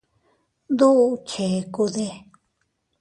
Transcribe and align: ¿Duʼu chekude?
¿Duʼu 0.77 1.05
chekude? 1.29 2.07